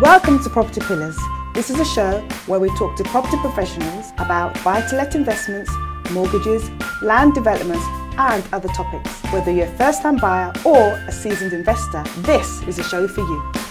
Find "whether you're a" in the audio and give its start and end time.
9.32-9.76